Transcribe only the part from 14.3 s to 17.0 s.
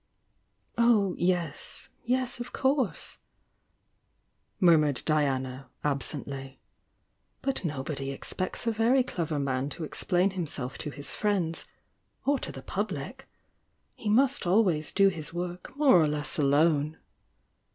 always do his work more or less alone."